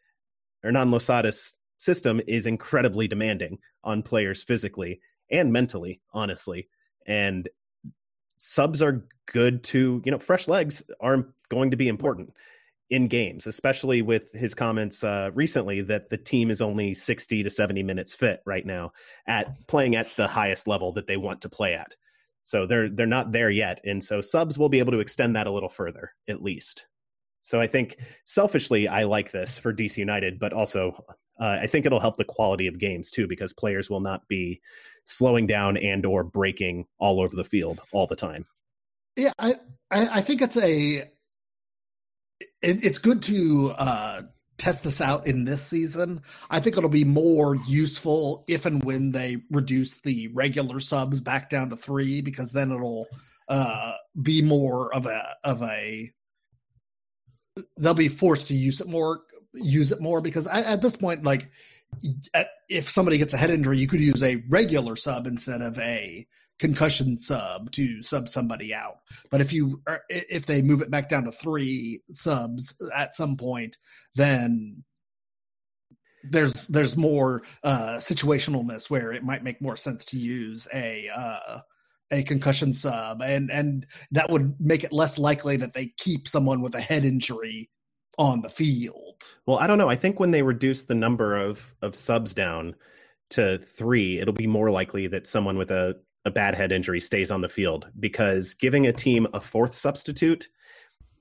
[0.62, 5.00] Hernan Losada's system is incredibly demanding on players physically
[5.30, 6.68] and mentally, honestly.
[7.06, 7.48] And
[8.36, 12.32] subs are good to, you know, fresh legs are going to be important
[12.90, 17.50] in games, especially with his comments uh, recently that the team is only 60 to
[17.50, 18.92] 70 minutes fit right now
[19.26, 21.94] at playing at the highest level that they want to play at.
[22.46, 25.48] So they're they're not there yet, and so subs will be able to extend that
[25.48, 26.86] a little further, at least.
[27.40, 30.92] So I think selfishly, I like this for DC United, but also
[31.40, 34.60] uh, I think it'll help the quality of games too because players will not be
[35.06, 38.46] slowing down and or breaking all over the field all the time.
[39.16, 39.56] Yeah, I
[39.90, 41.10] I, think it's a it,
[42.62, 44.22] it's good to uh,
[44.58, 46.22] test this out in this season.
[46.50, 51.50] I think it'll be more useful if and when they reduce the regular subs back
[51.50, 53.06] down to three because then it'll
[53.48, 53.92] uh,
[54.22, 56.10] be more of a of a
[57.78, 59.20] they'll be forced to use it more
[59.54, 61.48] use it more because I, at this point like
[62.68, 66.26] if somebody gets a head injury you could use a regular sub instead of a
[66.58, 68.98] concussion sub to sub somebody out
[69.30, 73.76] but if you if they move it back down to three subs at some point
[74.14, 74.82] then
[76.30, 81.58] there's there's more uh situationalness where it might make more sense to use a uh
[82.12, 86.62] a concussion sub and and that would make it less likely that they keep someone
[86.62, 87.68] with a head injury
[88.18, 89.22] on the field.
[89.46, 89.88] Well, I don't know.
[89.88, 92.74] I think when they reduce the number of of subs down
[93.30, 97.30] to 3, it'll be more likely that someone with a a bad head injury stays
[97.30, 100.48] on the field because giving a team a fourth substitute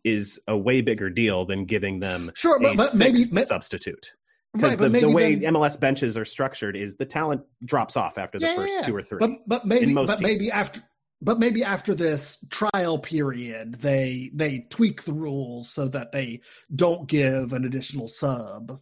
[0.03, 4.13] is a way bigger deal than giving them sure, but, but maybe substitute
[4.53, 8.17] because right, the, the way then, MLS benches are structured is the talent drops off
[8.17, 9.19] after the yeah, first two or three.
[9.19, 10.21] But but maybe but teams.
[10.21, 10.81] maybe after
[11.21, 16.41] but maybe after this trial period they they tweak the rules so that they
[16.75, 18.79] don't give an additional sub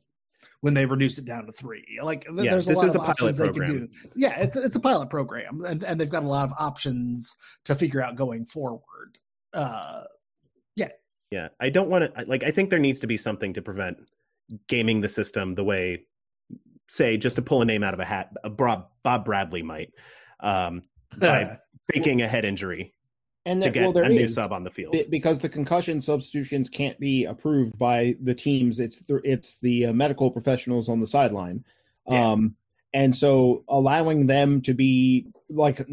[0.63, 1.99] when they reduce it down to three.
[2.01, 3.89] Like yeah, there's a lot of options they can do.
[4.15, 7.75] Yeah, it's it's a pilot program and, and they've got a lot of options to
[7.75, 9.17] figure out going forward.
[9.53, 10.03] Uh
[10.77, 10.87] yeah.
[11.31, 11.49] Yeah.
[11.59, 13.97] I don't want to like I think there needs to be something to prevent
[14.69, 16.05] gaming the system the way,
[16.87, 19.91] say, just to pull a name out of a hat, a Bob, Bob Bradley might,
[20.39, 20.83] um,
[21.17, 21.57] by
[21.93, 22.93] faking a head injury
[23.45, 26.69] and that, to get well, a new sub on the field because the concussion substitutions
[26.69, 28.79] can't be approved by the teams.
[28.79, 31.63] It's the, it's the uh, medical professionals on the sideline,
[32.07, 32.31] yeah.
[32.31, 32.55] um,
[32.93, 35.85] and so allowing them to be like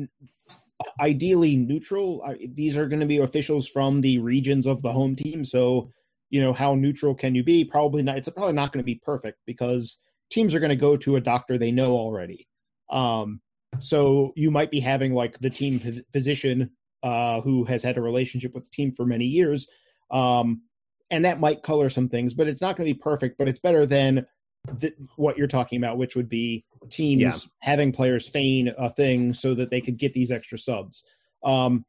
[1.00, 2.24] ideally neutral.
[2.54, 5.90] These are going to be officials from the regions of the home team, so
[6.30, 9.00] you know how neutral can you be probably not it's probably not going to be
[9.04, 9.98] perfect because
[10.30, 12.46] teams are going to go to a doctor they know already
[12.90, 13.40] um,
[13.78, 16.70] so you might be having like the team physician
[17.02, 19.68] uh, who has had a relationship with the team for many years.
[20.10, 20.62] Um,
[21.10, 23.58] and that might color some things but it's not going to be perfect but it's
[23.58, 24.26] better than
[24.80, 27.36] th- what you're talking about which would be teams yeah.
[27.60, 31.02] having players feign a thing so that they could get these extra subs.
[31.44, 31.84] Um,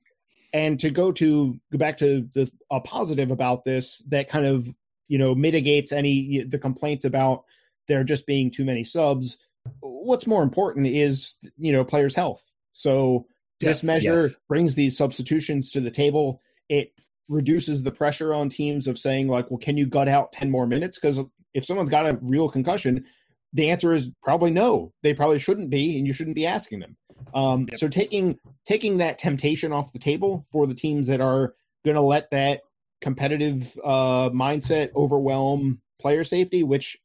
[0.54, 4.68] and to go to go back to the a positive about this that kind of
[5.08, 7.46] you know mitigates any the complaints about
[7.88, 9.38] there just being too many subs
[9.80, 12.44] what's more important is you know players health.
[12.74, 13.28] So
[13.62, 14.36] this measure yes.
[14.48, 16.94] brings these substitutions to the table it
[17.30, 20.68] reduces the pressure on teams of saying like well can you gut out 10 more
[20.68, 21.20] minutes because
[21.54, 23.06] if someone's got a real concussion
[23.54, 26.96] the answer is probably no they probably shouldn't be and you shouldn't be asking them
[27.34, 27.80] um, yep.
[27.80, 31.54] So taking taking that temptation off the table for the teams that are
[31.86, 32.62] going to let that
[33.02, 36.98] competitive uh, mindset overwhelm player safety, which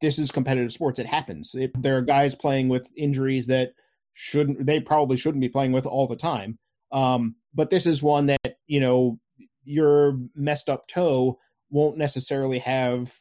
[0.00, 0.98] this is competitive sports.
[0.98, 1.54] It happens.
[1.54, 3.72] It, there are guys playing with injuries that
[4.14, 6.58] shouldn't they probably shouldn't be playing with all the time.
[6.92, 9.18] Um, but this is one that you know
[9.64, 11.38] your messed up toe
[11.70, 13.12] won't necessarily have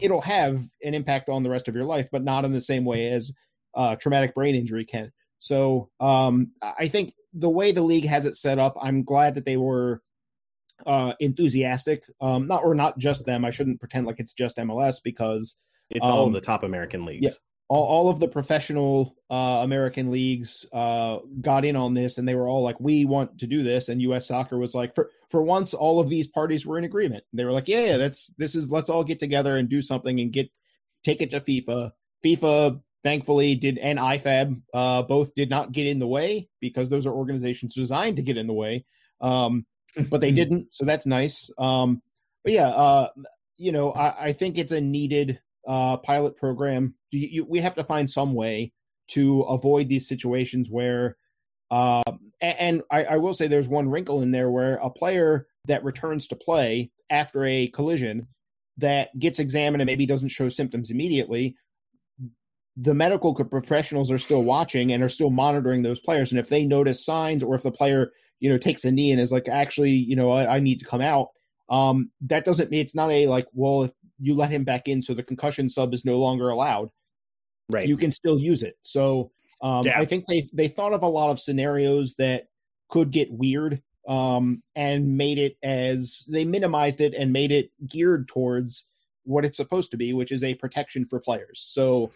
[0.00, 2.84] it'll have an impact on the rest of your life, but not in the same
[2.84, 3.32] way as
[3.74, 5.12] uh, traumatic brain injury can.
[5.40, 9.44] So um, I think the way the league has it set up, I'm glad that
[9.44, 10.00] they were
[10.86, 12.02] uh, enthusiastic.
[12.20, 13.44] Um, not or not just them.
[13.44, 15.54] I shouldn't pretend like it's just MLS because
[15.90, 17.24] it's um, all the top American leagues.
[17.24, 17.30] Yeah,
[17.68, 22.34] all, all of the professional uh, American leagues uh, got in on this, and they
[22.34, 24.28] were all like, "We want to do this." And U.S.
[24.28, 27.52] Soccer was like, "For for once, all of these parties were in agreement." They were
[27.52, 30.50] like, "Yeah, yeah, that's this is let's all get together and do something and get
[31.02, 31.92] take it to FIFA."
[32.24, 37.06] FIFA thankfully did and IFAB uh, both did not get in the way because those
[37.06, 38.84] are organizations designed to get in the way.
[39.20, 39.66] Um,
[40.10, 41.50] but they didn't, so that's nice.
[41.58, 42.02] Um,
[42.42, 43.08] but yeah, uh,
[43.56, 46.94] you know, I, I, think it's a needed uh, pilot program.
[47.10, 48.72] You, you, we have to find some way
[49.08, 51.16] to avoid these situations where,
[51.70, 52.02] uh,
[52.40, 55.84] and, and I, I will say there's one wrinkle in there where a player that
[55.84, 58.28] returns to play after a collision
[58.78, 61.56] that gets examined and maybe doesn't show symptoms immediately
[62.76, 66.30] the medical professionals are still watching and are still monitoring those players.
[66.30, 69.20] And if they notice signs, or if the player you know takes a knee and
[69.20, 71.28] is like, actually, you know, I, I need to come out,
[71.68, 75.02] um, that doesn't mean it's not a like, well, if you let him back in,
[75.02, 76.90] so the concussion sub is no longer allowed.
[77.70, 77.88] Right.
[77.88, 78.76] You can still use it.
[78.82, 79.30] So
[79.62, 79.98] um, yeah.
[79.98, 82.48] I think they they thought of a lot of scenarios that
[82.88, 88.28] could get weird um, and made it as they minimized it and made it geared
[88.28, 88.84] towards
[89.24, 91.66] what it's supposed to be, which is a protection for players.
[91.70, 92.10] So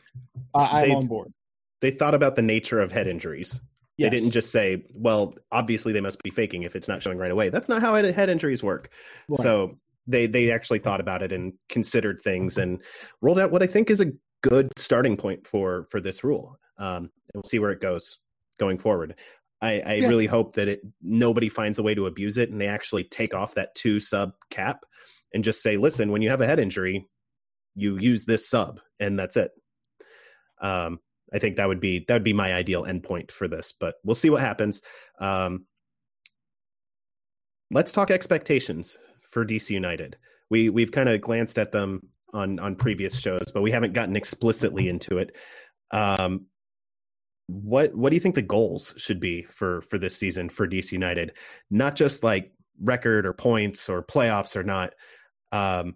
[0.54, 1.32] uh, I'm They- on board.
[1.80, 3.60] They thought about the nature of head injuries.
[3.98, 4.10] Yes.
[4.10, 7.30] They didn't just say, "Well, obviously they must be faking if it's not showing right
[7.30, 8.90] away." That's not how head injuries work.
[9.28, 9.40] Right.
[9.40, 12.82] So they they actually thought about it and considered things and
[13.20, 14.10] rolled out what I think is a
[14.42, 16.58] good starting point for for this rule.
[16.78, 18.18] Um, and we'll see where it goes
[18.58, 19.14] going forward.
[19.60, 20.08] I, I Yeah.
[20.08, 23.34] really hope that it nobody finds a way to abuse it and they actually take
[23.34, 24.84] off that two sub cap
[25.34, 27.06] and just say, listen, when you have a head injury,
[27.74, 29.50] you use this sub and that's it.
[30.60, 31.00] Um,
[31.32, 34.14] I think that would be that would be my ideal endpoint for this, but we'll
[34.14, 34.80] see what happens.
[35.20, 35.66] Um,
[37.70, 38.96] let's talk expectations
[39.30, 40.16] for DC United.
[40.50, 44.16] We we've kind of glanced at them on on previous shows, but we haven't gotten
[44.16, 45.36] explicitly into it.
[45.90, 46.46] Um,
[47.46, 50.92] what what do you think the goals should be for for this season for DC
[50.92, 51.32] United?
[51.70, 54.94] Not just like record or points or playoffs or not.
[55.50, 55.94] Um,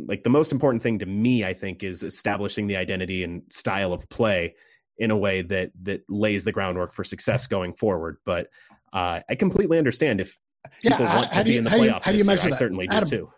[0.00, 3.92] like the most important thing to me, I think, is establishing the identity and style
[3.92, 4.54] of play
[4.98, 8.18] in a way that that lays the groundwork for success going forward.
[8.24, 8.48] But
[8.92, 10.38] uh, I completely understand if
[10.82, 11.98] Yeah, people how- want how to do be you- in the how do you- how
[11.98, 12.24] do you year.
[12.24, 12.58] measure I that?
[12.58, 13.08] certainly do Adam.
[13.08, 13.30] too.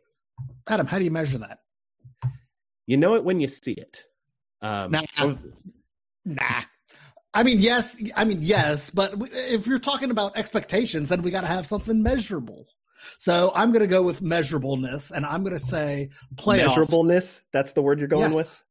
[0.68, 1.58] Adam, how do you measure that?
[2.86, 4.04] You know it when you see it.
[4.62, 5.02] Um, Nah.
[5.18, 5.38] oh,
[6.24, 6.62] Nah.
[7.34, 7.96] I mean, yes.
[8.16, 8.90] I mean, yes.
[8.90, 12.66] But if you're talking about expectations, then we got to have something measurable.
[13.18, 16.68] So I'm going to go with measurableness, and I'm going to say playoffs.
[16.68, 17.42] measurableness.
[17.52, 18.34] That's the word you're going yes.
[18.34, 18.64] with.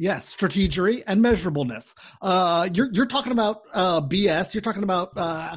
[0.00, 1.94] Yes, strategery and measurableness.
[2.22, 4.54] Uh, you're you're talking about uh, BS.
[4.54, 5.56] You're talking about uh,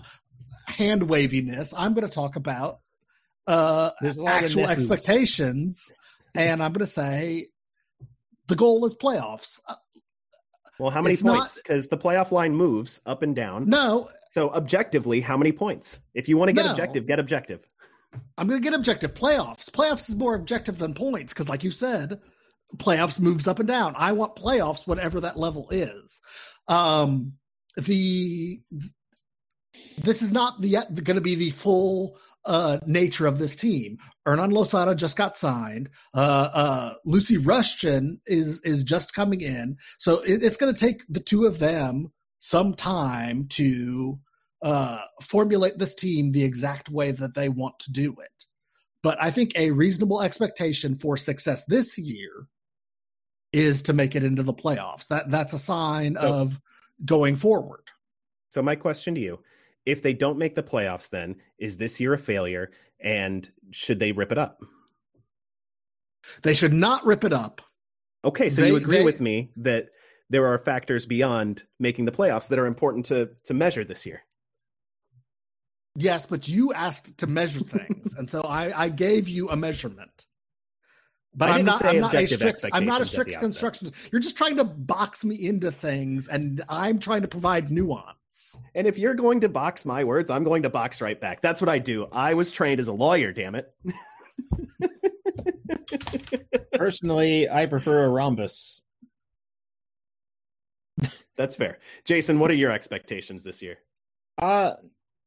[0.68, 1.74] hand waviness.
[1.76, 2.80] I'm going to talk about
[3.48, 5.92] uh, There's a lot of actual expectations,
[6.36, 7.48] and I'm going to say
[8.48, 9.60] the goal is playoffs.
[9.68, 9.76] Uh,
[10.80, 11.56] Well, how many It's points?
[11.56, 13.70] Because the playoff line moves up and down.
[13.70, 16.00] no, So objectively, how many points?
[16.14, 16.72] If you want to get No.
[16.72, 17.62] objective, get objective.
[18.38, 19.14] I'm going to get objective.
[19.14, 19.70] Playoffs.
[19.70, 22.20] Playoffs is more objective than points because, like you said,
[22.78, 23.94] playoffs moves up and down.
[23.98, 26.22] I want playoffs, whatever that level is.
[26.68, 27.34] Um,
[27.78, 28.62] the
[29.98, 30.72] this is not the
[31.04, 33.98] going to be the full uh, nature of this team.
[34.26, 35.90] Hernan Losada just got signed.
[36.14, 41.04] Uh, uh, Lucy Rushton is is just coming in, so it, it's going to take
[41.08, 44.20] the two of them some time to
[44.64, 48.46] uh, formulate this team the exact way that they want to do it.
[49.04, 52.48] But I think a reasonable expectation for success this year
[53.54, 55.08] is to make it into the playoffs.
[55.08, 56.60] That that's a sign So- of
[57.06, 57.84] going forward.
[58.50, 59.40] So my question to you:
[59.86, 62.72] If they don't make the playoffs, then is this year a failure?
[63.04, 64.62] And should they rip it up?
[66.44, 67.62] They should not rip it up.
[68.24, 69.90] Okay, so They- you agree they- with me that
[70.30, 74.22] there are factors beyond making the playoffs that are important to to measure this year.
[75.96, 80.26] Yes, but you asked to measure things, and so I, I gave you a measurement.
[81.34, 82.66] But I'm didn't I'm not a strict.
[82.72, 83.42] I'm not a strict the outset.
[83.42, 83.92] construction.
[84.12, 88.18] You're just trying to box me into things, and I'm trying to provide nuance.
[88.76, 91.42] And if you're going to box my words, I'm going to box right back.
[91.42, 92.08] That's what I do.
[92.12, 93.74] I was trained as a lawyer, damn it.
[96.74, 98.82] Personally, I prefer a rhombus.
[101.36, 101.80] That's fair.
[102.06, 103.78] Jason, what are your expectations this year?
[104.38, 104.74] Uh,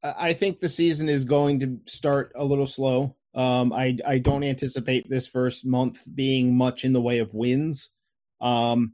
[0.03, 3.17] I think the season is going to start a little slow.
[3.35, 7.91] Um, I I don't anticipate this first month being much in the way of wins.
[8.41, 8.93] Um,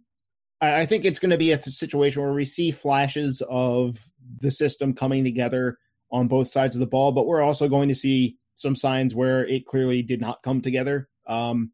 [0.61, 3.99] I, think it's going to be a situation where we see flashes of
[4.41, 5.79] the system coming together
[6.13, 9.47] on both sides of the ball, but we're also going to see some signs where
[9.47, 11.09] it clearly did not come together.
[11.27, 11.73] Um,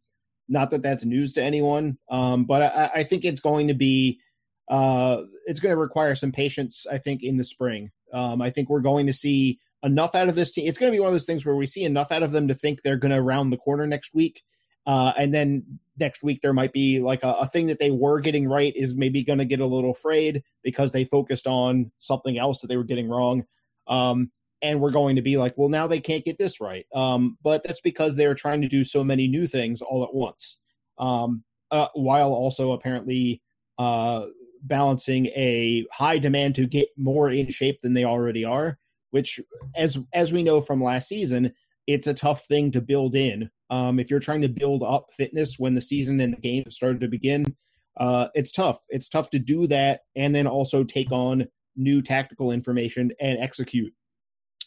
[0.48, 4.20] not that that's news to anyone, um, but I, I think it's going to be
[4.68, 6.86] uh, it's going to require some patience.
[6.90, 10.34] I think in the spring, um, I think we're going to see enough out of
[10.34, 10.68] this team.
[10.68, 12.48] It's going to be one of those things where we see enough out of them
[12.48, 14.42] to think they're going to round the corner next week,
[14.86, 18.20] uh, and then next week there might be like a, a thing that they were
[18.20, 22.38] getting right is maybe going to get a little frayed because they focused on something
[22.38, 23.44] else that they were getting wrong.
[23.88, 24.30] Um,
[24.62, 26.86] and we're going to be like, well, now they can't get this right.
[26.94, 30.58] Um, but that's because they're trying to do so many new things all at once,
[30.98, 33.42] um, uh, while also apparently
[33.78, 34.26] uh,
[34.62, 38.78] balancing a high demand to get more in shape than they already are.
[39.10, 39.40] Which,
[39.76, 41.52] as as we know from last season,
[41.86, 43.50] it's a tough thing to build in.
[43.70, 47.00] Um, if you're trying to build up fitness when the season and the game started
[47.00, 47.56] to begin,
[47.96, 48.80] uh, it's tough.
[48.88, 53.92] It's tough to do that and then also take on new tactical information and execute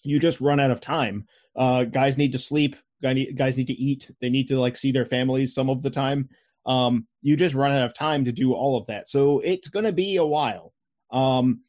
[0.03, 1.25] you just run out of time.
[1.55, 2.75] Uh, guys need to sleep.
[3.01, 4.11] Guy need, guys need to eat.
[4.21, 6.29] They need to like see their families some of the time.
[6.65, 9.09] Um, you just run out of time to do all of that.
[9.09, 10.73] So it's going to be a while.
[11.11, 11.61] Um,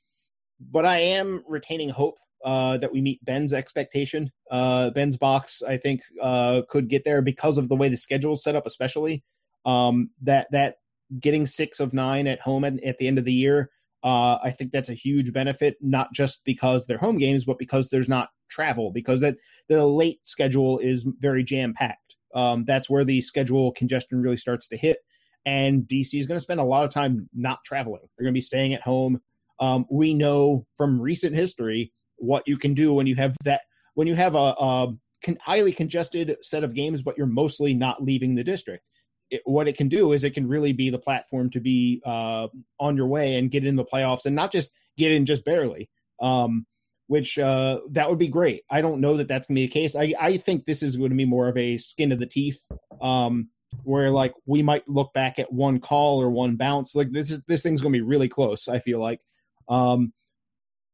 [0.61, 4.31] but I am retaining hope uh, that we meet Ben's expectation.
[4.51, 8.35] Uh, Ben's box, I think, uh, could get there because of the way the schedule
[8.35, 9.23] is set up, especially
[9.65, 10.77] um, that that
[11.19, 13.71] getting six of nine at home at, at the end of the year.
[14.03, 17.89] Uh, I think that's a huge benefit, not just because they're home games, but because
[17.89, 18.91] there's not travel.
[18.91, 19.37] Because that
[19.69, 22.17] the late schedule is very jam packed.
[22.35, 24.99] Um, that's where the schedule congestion really starts to hit.
[25.45, 28.03] And DC is going to spend a lot of time not traveling.
[28.17, 29.21] They're going to be staying at home.
[29.59, 33.63] Um, we know from recent history what you can do when you have that
[33.95, 34.93] when you have a, a
[35.25, 38.85] con- highly congested set of games, but you're mostly not leaving the district.
[39.31, 42.49] It, what it can do is it can really be the platform to be uh,
[42.79, 45.89] on your way and get in the playoffs, and not just get in just barely.
[46.21, 46.67] Um,
[47.11, 48.63] which uh, that would be great.
[48.71, 49.97] I don't know that that's to be the case.
[49.97, 52.61] I, I think this is going to be more of a skin of the teeth,
[53.03, 53.49] um,
[53.83, 56.95] where like we might look back at one call or one bounce.
[56.95, 58.69] Like this is this thing's to be really close.
[58.69, 59.21] I feel like,
[59.69, 60.13] um,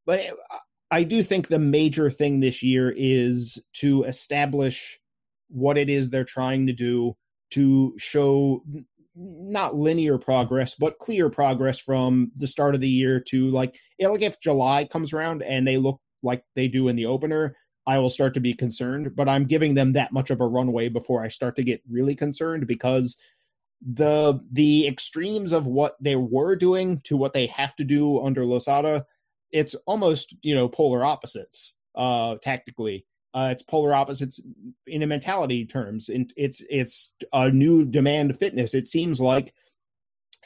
[0.06, 0.20] but
[0.90, 5.00] I do think the major thing this year is to establish
[5.48, 7.16] what it is they're trying to do
[7.50, 8.62] to show
[9.14, 14.22] not linear progress, but clear progress from the start of the year to like, like
[14.22, 17.56] if July comes around and they look like they do in the opener,
[17.86, 19.14] I will start to be concerned.
[19.16, 22.14] But I'm giving them that much of a runway before I start to get really
[22.14, 23.16] concerned because
[23.80, 28.44] the the extremes of what they were doing to what they have to do under
[28.44, 29.04] Losada,
[29.52, 33.06] it's almost you know polar opposites uh tactically.
[33.34, 34.40] Uh, it's polar opposites
[34.86, 36.08] in a mentality terms.
[36.08, 38.72] And it's it's a new demand fitness.
[38.72, 39.52] It seems like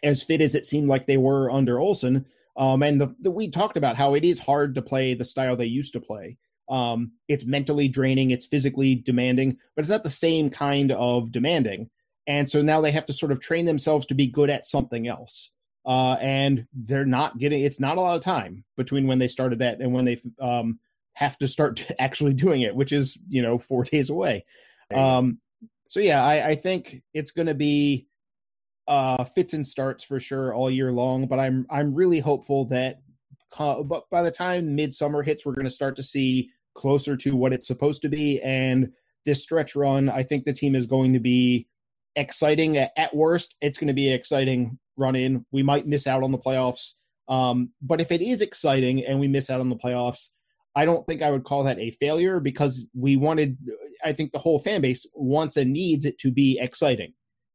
[0.03, 2.27] as fit as it seemed like they were under Olsen,
[2.57, 5.57] um, and the, the, we talked about how it is hard to play the style
[5.57, 6.37] they used to play.
[6.69, 11.91] Um, it's mentally draining, it's physically demanding, but it's not the same kind of demanding.
[12.27, 15.09] And so now they have to sort of train themselves to be good at something
[15.09, 15.51] else.
[15.87, 19.59] Uh, and they're not getting, it's not a lot of time between when they started
[19.59, 20.79] that and when they um,
[21.15, 24.45] have to start actually doing it, which is, you know, four days away.
[24.95, 25.39] Um,
[25.89, 28.07] so yeah, I, I think it's going to be
[28.89, 31.27] uh, fits and starts for sure all year long.
[31.27, 33.01] But I'm I'm really hopeful that
[33.57, 37.53] but by the time midsummer hits, we're going to start to see closer to what
[37.53, 38.41] it's supposed to be.
[38.43, 38.93] And
[39.27, 41.67] this stretch run, I think the team is going to be
[42.17, 42.77] exciting.
[42.77, 45.45] At worst, it's going to be exciting run in.
[45.51, 46.93] We might miss out on the playoffs.
[47.29, 50.29] Um, but if it is exciting and we miss out on the playoffs,
[50.77, 53.57] I don't think I would call that a failure because we wanted,
[54.05, 57.13] I think the whole fan base wants and needs it to be exciting.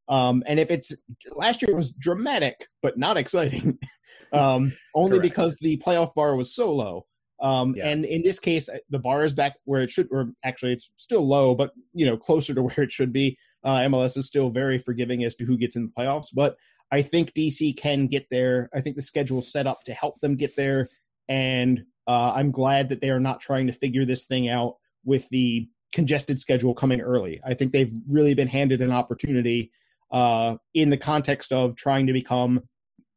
[0.08, 0.91] Um, and if it's
[1.32, 3.80] last year was dramatic but not exciting,
[4.34, 5.24] um, only Correct.
[5.24, 7.06] because the playoff bar was so low.
[7.41, 7.89] Um, yeah.
[7.89, 10.89] And in this case, uh, the bar is back where it should, or actually, it's
[10.98, 13.38] still low, but you know, closer to where it should be.
[13.64, 16.56] Uh, MLS is still very forgiving as to who gets in the playoffs, but
[16.92, 18.70] I think DC can get there.
[18.74, 20.90] I think the schedule set up to help them get there,
[21.28, 25.28] and uh, I'm glad that they are not trying to figure this thing out with
[25.30, 27.40] the congested schedule coming early.
[27.46, 29.72] I think they've really been handed an opportunity
[30.12, 32.62] uh, in the context of trying to become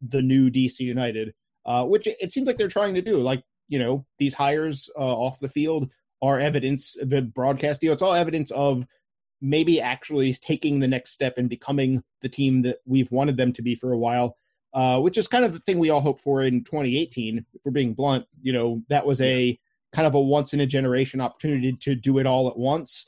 [0.00, 1.34] the new DC United,
[1.66, 3.16] uh, which it seems like they're trying to do.
[3.18, 5.90] Like, you know, these hires uh, off the field
[6.22, 8.86] are evidence, the broadcast deal, it's all evidence of
[9.40, 13.62] maybe actually taking the next step and becoming the team that we've wanted them to
[13.62, 14.36] be for a while.
[14.74, 17.38] Uh, which is kind of the thing we all hope for in 2018.
[17.38, 19.58] If we're being blunt, you know, that was a
[19.92, 23.06] kind of a once in a generation opportunity to do it all at once.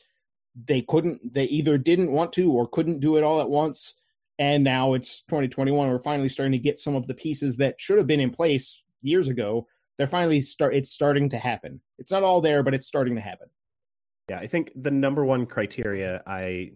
[0.67, 3.95] They couldn't they either didn't want to or couldn't do it all at once.
[4.39, 7.99] And now it's 2021 we're finally starting to get some of the pieces that should
[7.99, 9.67] have been in place years ago.
[9.99, 11.79] They're finally start it's starting to happen.
[11.99, 13.49] It's not all there but it's starting to happen
[14.31, 16.71] yeah i think the number one criteria i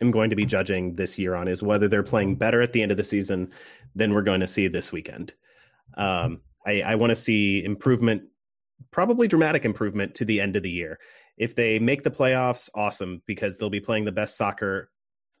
[0.00, 2.82] am going to be judging this year on is whether they're playing better at the
[2.82, 3.50] end of the season
[3.94, 5.34] than we're going to see this weekend
[5.98, 8.22] um, i, I want to see improvement
[8.90, 10.98] probably dramatic improvement to the end of the year
[11.36, 14.90] if they make the playoffs, awesome, because they'll be playing the best soccer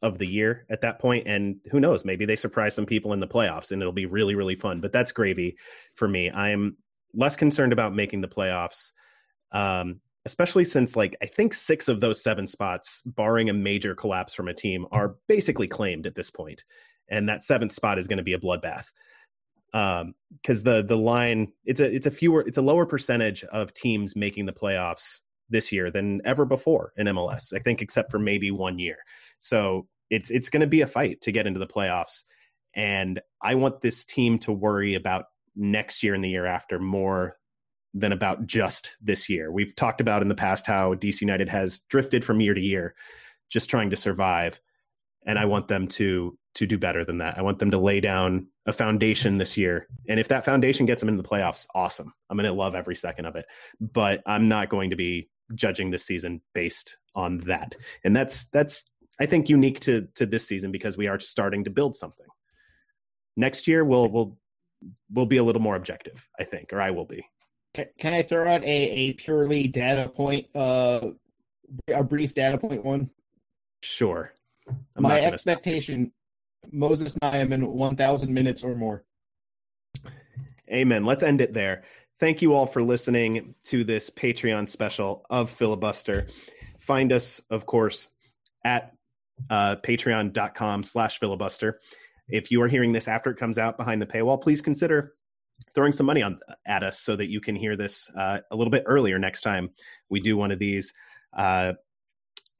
[0.02, 1.26] of the year at that point.
[1.26, 4.34] And who knows, maybe they surprise some people in the playoffs and it'll be really,
[4.34, 4.80] really fun.
[4.80, 5.56] But that's gravy
[5.94, 6.30] for me.
[6.30, 6.76] I'm
[7.14, 8.90] less concerned about making the playoffs.
[9.52, 14.34] Um, especially since like I think six of those seven spots, barring a major collapse
[14.34, 16.30] from a team, are basically claimed at this.
[17.08, 18.86] And that seventh spot is going to be a bloodbath.
[19.72, 23.72] Um, because the the line it's a it's a fewer it's a lower percentage of
[23.72, 27.54] teams making the playoffs this year than ever before in MLS.
[27.54, 28.98] I think except for maybe one year.
[29.38, 32.24] So it's it's going to be a fight to get into the playoffs,
[32.74, 37.36] and I want this team to worry about next year and the year after more
[37.94, 39.50] than about just this year.
[39.50, 42.94] We've talked about in the past how DC United has drifted from year to year,
[43.50, 44.60] just trying to survive.
[45.26, 47.36] and I want them to to do better than that.
[47.36, 49.88] I want them to lay down a foundation this year.
[50.08, 52.14] And if that foundation gets them into the playoffs, awesome.
[52.30, 53.44] I'm going to love every second of it.
[53.78, 57.74] But I'm not going to be judging this season based on that.
[58.04, 58.84] And that's that's
[59.20, 62.26] I think unique to to this season because we are starting to build something.
[63.36, 64.38] Next year we'll we'll
[65.10, 67.26] we'll be a little more objective, I think, or I will be.
[67.98, 71.10] Can, I throw out a, a purely data point uh
[71.92, 73.10] a brief data point one?
[73.82, 74.32] Sure.
[74.68, 76.12] I'm My expectation
[76.72, 79.04] Moses Nyeman 1,000 minutes or more.
[80.70, 81.04] Amen.
[81.04, 81.84] Let's end it there.
[82.18, 86.26] Thank you all for listening to this Patreon special of Filibuster.
[86.78, 88.08] Find us, of course,
[88.64, 88.92] at
[89.50, 91.80] uh, patreon.com slash filibuster.
[92.28, 95.14] If you are hearing this after it comes out behind the paywall, please consider
[95.74, 98.70] throwing some money on at us so that you can hear this uh, a little
[98.70, 99.70] bit earlier next time
[100.08, 100.92] we do one of these.
[101.36, 101.74] Uh,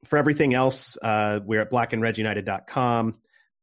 [0.05, 3.17] for everything else, uh, we're at blackandredunited.com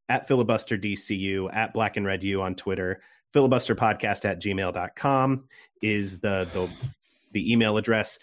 [0.09, 3.01] at filibuster DCU, at black and red U on Twitter.
[3.33, 5.45] Filibusterpodcast at gmail.com
[5.83, 6.69] is the, the,
[7.33, 8.19] the email address.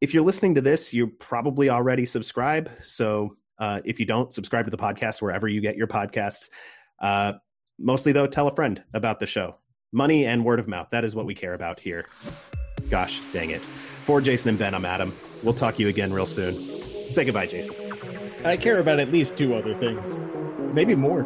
[0.00, 2.70] If you're listening to this, you probably already subscribe.
[2.82, 6.48] So uh, if you don't, subscribe to the podcast wherever you get your podcasts.
[7.00, 7.34] Uh,
[7.78, 9.61] mostly, though, tell a friend about the show.
[9.92, 10.88] Money and word of mouth.
[10.90, 12.06] That is what we care about here.
[12.90, 13.60] Gosh dang it.
[13.60, 15.12] For Jason and Ben, I'm Adam.
[15.42, 17.10] We'll talk to you again real soon.
[17.10, 17.76] Say goodbye, Jason.
[18.44, 20.18] I care about at least two other things
[20.72, 21.24] maybe more.